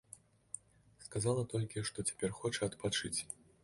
Сказала 1.05 1.45
толькі, 1.53 1.87
што 1.93 2.09
цяпер 2.11 2.29
хоча 2.43 2.61
адпачыць. 2.73 3.19